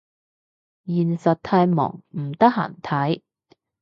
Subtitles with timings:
[0.87, 3.21] 現實太忙唔得閒睇